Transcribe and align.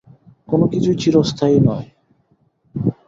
কোনকিছুই 0.49 0.95
চিরস্থায়ী 1.01 1.57
নয়। 1.59 1.87